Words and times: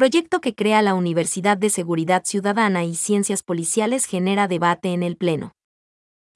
proyecto 0.00 0.40
que 0.40 0.54
crea 0.54 0.80
la 0.80 0.94
Universidad 0.94 1.58
de 1.58 1.68
Seguridad 1.68 2.22
Ciudadana 2.24 2.84
y 2.86 2.94
Ciencias 2.94 3.42
Policiales 3.42 4.06
genera 4.06 4.48
debate 4.48 4.94
en 4.94 5.02
el 5.02 5.18
Pleno. 5.18 5.52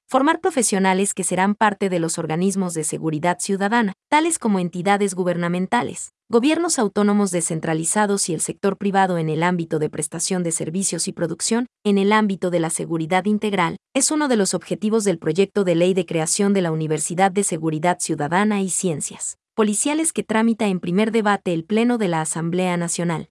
Formar 0.07 0.39
profesionales 0.39 1.15
que 1.15 1.23
serán 1.23 1.55
parte 1.55 1.89
de 1.89 1.97
los 1.97 2.19
organismos 2.19 2.75
de 2.75 2.83
seguridad 2.83 3.39
ciudadana, 3.39 3.93
tales 4.07 4.37
como 4.37 4.59
entidades 4.59 5.15
gubernamentales, 5.15 6.11
gobiernos 6.29 6.77
autónomos 6.77 7.31
descentralizados 7.31 8.29
y 8.29 8.35
el 8.35 8.41
sector 8.41 8.77
privado 8.77 9.17
en 9.17 9.29
el 9.29 9.41
ámbito 9.41 9.79
de 9.79 9.89
prestación 9.89 10.43
de 10.43 10.51
servicios 10.51 11.07
y 11.07 11.11
producción, 11.11 11.65
en 11.83 11.97
el 11.97 12.13
ámbito 12.13 12.51
de 12.51 12.59
la 12.59 12.69
seguridad 12.69 13.25
integral, 13.25 13.77
es 13.95 14.11
uno 14.11 14.27
de 14.27 14.35
los 14.35 14.53
objetivos 14.53 15.05
del 15.05 15.17
proyecto 15.17 15.63
de 15.63 15.73
ley 15.73 15.95
de 15.95 16.05
creación 16.05 16.53
de 16.53 16.61
la 16.61 16.71
Universidad 16.71 17.31
de 17.31 17.41
Seguridad 17.41 17.97
Ciudadana 17.99 18.61
y 18.61 18.69
Ciencias 18.69 19.39
policiales 19.55 20.11
que 20.11 20.21
tramita 20.21 20.67
en 20.67 20.81
primer 20.81 21.13
debate 21.13 21.53
el 21.53 21.63
Pleno 21.63 21.97
de 21.97 22.09
la 22.09 22.19
Asamblea 22.19 22.75
Nacional. 22.75 23.29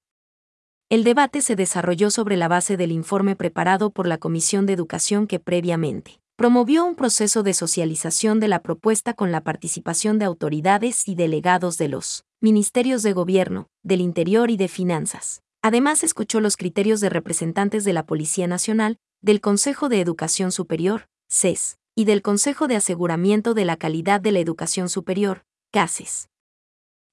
El 0.95 1.03
debate 1.03 1.43
se 1.43 1.57
desarrolló 1.57 2.09
sobre 2.09 2.37
la 2.37 2.47
base 2.47 2.77
del 2.77 2.93
informe 2.93 3.35
preparado 3.35 3.91
por 3.91 4.07
la 4.07 4.17
Comisión 4.17 4.65
de 4.65 4.75
Educación 4.75 5.27
que 5.27 5.41
previamente 5.41 6.21
promovió 6.37 6.85
un 6.85 6.95
proceso 6.95 7.43
de 7.43 7.53
socialización 7.53 8.39
de 8.39 8.47
la 8.47 8.63
propuesta 8.63 9.13
con 9.13 9.33
la 9.33 9.41
participación 9.41 10.21
de 10.21 10.27
autoridades 10.27 11.09
y 11.09 11.17
delegados 11.17 11.79
de 11.79 11.89
los 11.89 12.27
ministerios 12.41 13.03
de 13.03 13.13
Gobierno, 13.13 13.67
del 13.83 14.03
Interior 14.03 14.53
y 14.53 14.57
de 14.57 14.69
Finanzas. 14.69 15.43
Además, 15.63 16.05
escuchó 16.05 16.39
los 16.39 16.57
criterios 16.57 17.01
de 17.01 17.09
representantes 17.09 17.83
de 17.83 17.93
la 17.93 18.07
Policía 18.07 18.47
Nacional, 18.47 18.99
del 19.21 19.41
Consejo 19.41 19.89
de 19.89 20.01
Educación 20.01 20.53
Superior, 20.53 21.09
CES, 21.29 21.77
y 21.97 22.05
del 22.05 22.23
Consejo 22.23 22.69
de 22.69 22.77
Aseguramiento 22.77 23.55
de 23.55 23.65
la 23.65 23.77
Calidad 23.77 24.21
de 24.21 24.31
la 24.31 24.39
Educación 24.39 24.89
Superior, 24.89 25.45
CASES. 25.73 26.29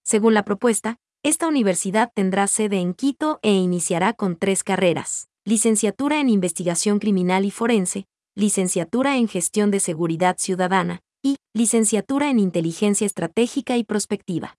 Según 0.04 0.36
la 0.36 0.46
propuesta, 0.46 1.00
esta 1.24 1.48
universidad 1.48 2.12
tendrá 2.16 2.48
sede 2.48 2.80
en 2.80 2.96
Quito 2.96 3.40
e 3.44 3.54
iniciará 3.54 4.14
con 4.14 4.36
tres 4.38 4.64
carreras, 4.64 5.30
licenciatura 5.46 6.20
en 6.20 6.30
investigación 6.30 6.98
criminal 6.98 7.46
y 7.46 7.52
forense, 7.52 8.08
licenciatura 8.36 9.18
en 9.18 9.28
Gestión 9.28 9.70
de 9.70 9.80
Seguridad 9.80 10.38
Ciudadana 10.40 11.02
y 11.22 11.38
licenciatura 11.54 12.32
en 12.32 12.40
Inteligencia 12.40 13.06
Estratégica 13.06 13.78
y 13.78 13.84
Prospectiva. 13.84 14.58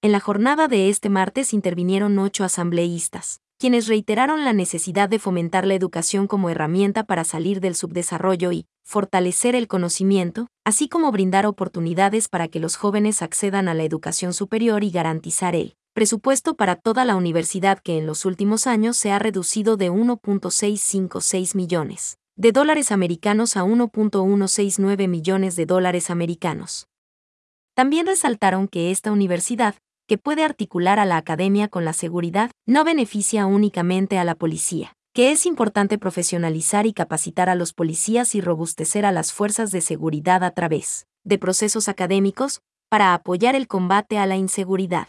En 0.00 0.12
la 0.12 0.20
jornada 0.20 0.66
de 0.66 0.88
este 0.88 1.10
martes 1.10 1.52
intervinieron 1.52 2.18
ocho 2.18 2.44
asambleístas, 2.44 3.40
quienes 3.58 3.86
reiteraron 3.86 4.44
la 4.44 4.52
necesidad 4.52 5.08
de 5.08 5.18
fomentar 5.18 5.66
la 5.66 5.74
educación 5.74 6.26
como 6.26 6.50
herramienta 6.50 7.04
para 7.04 7.24
salir 7.24 7.60
del 7.60 7.74
subdesarrollo 7.74 8.52
y 8.52 8.66
fortalecer 8.84 9.54
el 9.54 9.68
conocimiento, 9.68 10.48
así 10.64 10.88
como 10.88 11.10
brindar 11.12 11.46
oportunidades 11.46 12.28
para 12.28 12.48
que 12.48 12.60
los 12.60 12.76
jóvenes 12.76 13.22
accedan 13.22 13.68
a 13.68 13.74
la 13.74 13.84
educación 13.84 14.32
superior 14.32 14.84
y 14.84 14.90
garantizar 14.90 15.54
el 15.54 15.74
presupuesto 15.94 16.54
para 16.56 16.76
toda 16.76 17.04
la 17.04 17.16
universidad 17.16 17.78
que 17.78 17.98
en 17.98 18.06
los 18.06 18.26
últimos 18.26 18.66
años 18.66 18.96
se 18.96 19.12
ha 19.12 19.18
reducido 19.18 19.76
de 19.76 19.90
1.656 19.90 21.56
millones 21.56 22.18
de 22.36 22.52
dólares 22.52 22.92
americanos 22.92 23.56
a 23.56 23.62
1.169 23.64 25.08
millones 25.08 25.56
de 25.56 25.64
dólares 25.64 26.10
americanos. 26.10 26.86
También 27.74 28.06
resaltaron 28.06 28.68
que 28.68 28.90
esta 28.90 29.10
universidad, 29.10 29.74
que 30.06 30.18
puede 30.18 30.44
articular 30.44 30.98
a 30.98 31.04
la 31.04 31.16
academia 31.16 31.68
con 31.68 31.84
la 31.84 31.92
seguridad, 31.92 32.50
no 32.66 32.84
beneficia 32.84 33.46
únicamente 33.46 34.18
a 34.18 34.24
la 34.24 34.34
policía, 34.34 34.96
que 35.12 35.32
es 35.32 35.46
importante 35.46 35.98
profesionalizar 35.98 36.86
y 36.86 36.92
capacitar 36.92 37.48
a 37.48 37.54
los 37.54 37.72
policías 37.72 38.34
y 38.34 38.40
robustecer 38.40 39.04
a 39.06 39.12
las 39.12 39.32
fuerzas 39.32 39.70
de 39.70 39.80
seguridad 39.80 40.44
a 40.44 40.52
través 40.52 41.06
de 41.24 41.38
procesos 41.38 41.88
académicos, 41.88 42.60
para 42.88 43.12
apoyar 43.14 43.56
el 43.56 43.66
combate 43.66 44.18
a 44.18 44.26
la 44.26 44.36
inseguridad. 44.36 45.08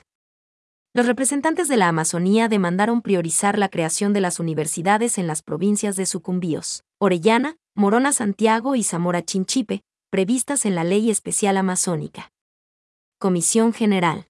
Los 0.93 1.05
representantes 1.05 1.67
de 1.67 1.77
la 1.77 1.89
Amazonía 1.89 2.47
demandaron 2.47 3.03
priorizar 3.03 3.59
la 3.59 3.69
creación 3.69 4.13
de 4.13 4.21
las 4.21 4.39
universidades 4.39 5.19
en 5.19 5.27
las 5.27 5.43
provincias 5.43 5.95
de 5.95 6.07
Sucumbíos, 6.07 6.83
Orellana, 6.99 7.57
Morona 7.75 8.13
Santiago 8.13 8.75
y 8.75 8.83
Zamora 8.83 9.23
Chinchipe, 9.23 9.81
previstas 10.09 10.65
en 10.65 10.73
la 10.73 10.83
Ley 10.83 11.11
Especial 11.11 11.57
Amazónica. 11.57 12.31
Comisión 13.19 13.73
General. 13.73 14.25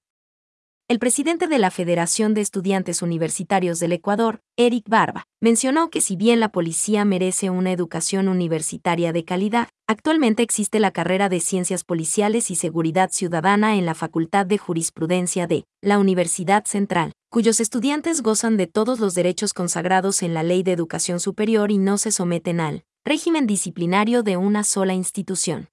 El 0.89 0.99
presidente 0.99 1.47
de 1.47 1.59
la 1.59 1.69
Federación 1.69 2.33
de 2.33 2.39
Estudiantes 2.39 3.01
Universitarios 3.01 3.77
del 3.79 3.91
Ecuador, 3.91 4.39
Eric 4.55 4.87
Barba, 4.87 5.25
mencionó 5.41 5.89
que 5.89 5.99
si 5.99 6.15
bien 6.15 6.39
la 6.39 6.47
policía 6.47 7.03
merece 7.03 7.49
una 7.49 7.73
educación 7.73 8.29
universitaria 8.29 9.11
de 9.11 9.25
calidad, 9.25 9.67
actualmente 9.85 10.43
existe 10.43 10.79
la 10.79 10.91
carrera 10.91 11.27
de 11.27 11.41
Ciencias 11.41 11.83
Policiales 11.83 12.49
y 12.51 12.55
Seguridad 12.55 13.09
Ciudadana 13.11 13.75
en 13.75 13.85
la 13.85 13.95
Facultad 13.95 14.45
de 14.45 14.57
Jurisprudencia 14.57 15.45
de 15.45 15.65
la 15.81 15.99
Universidad 15.99 16.63
Central, 16.63 17.11
cuyos 17.29 17.59
estudiantes 17.59 18.21
gozan 18.21 18.55
de 18.55 18.67
todos 18.67 19.01
los 19.01 19.13
derechos 19.13 19.53
consagrados 19.53 20.23
en 20.23 20.33
la 20.33 20.43
Ley 20.43 20.63
de 20.63 20.71
Educación 20.71 21.19
Superior 21.19 21.69
y 21.69 21.79
no 21.79 21.97
se 21.97 22.11
someten 22.11 22.61
al 22.61 22.85
régimen 23.03 23.45
disciplinario 23.45 24.23
de 24.23 24.37
una 24.37 24.63
sola 24.63 24.93
institución. 24.93 25.67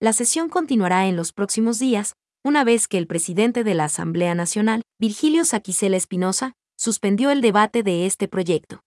La 0.00 0.12
sesión 0.12 0.50
continuará 0.50 1.06
en 1.06 1.16
los 1.16 1.32
próximos 1.32 1.78
días, 1.78 2.14
una 2.44 2.64
vez 2.64 2.88
que 2.88 2.98
el 2.98 3.06
presidente 3.06 3.64
de 3.64 3.74
la 3.74 3.84
Asamblea 3.84 4.34
Nacional, 4.34 4.82
Virgilio 4.98 5.44
Saquicela 5.44 5.96
Espinosa, 5.96 6.54
suspendió 6.76 7.30
el 7.30 7.40
debate 7.40 7.82
de 7.82 8.06
este 8.06 8.28
proyecto. 8.28 8.80